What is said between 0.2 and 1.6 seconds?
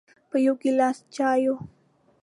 په یو ګیلاس چایو